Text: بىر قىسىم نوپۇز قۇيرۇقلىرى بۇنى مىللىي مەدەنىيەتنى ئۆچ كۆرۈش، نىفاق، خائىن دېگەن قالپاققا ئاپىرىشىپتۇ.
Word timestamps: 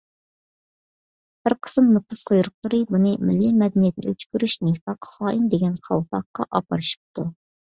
بىر 1.47 1.55
قىسىم 1.67 1.91
نوپۇز 1.97 2.21
قۇيرۇقلىرى 2.31 2.79
بۇنى 2.95 3.13
مىللىي 3.27 3.53
مەدەنىيەتنى 3.59 4.09
ئۆچ 4.13 4.27
كۆرۈش، 4.33 4.57
نىفاق، 4.69 5.11
خائىن 5.13 5.47
دېگەن 5.55 5.77
قالپاققا 5.91 6.49
ئاپىرىشىپتۇ. 6.49 7.29